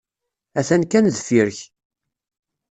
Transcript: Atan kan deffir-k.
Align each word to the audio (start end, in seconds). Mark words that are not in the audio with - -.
Atan 0.59 0.83
kan 0.91 1.05
deffir-k. 1.13 1.59